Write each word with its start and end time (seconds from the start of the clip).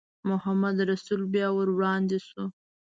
محمدرسول 0.29 1.21
بیا 1.33 1.47
ور 1.55 1.67
وړاندې 1.75 2.17
شو. 2.27 2.43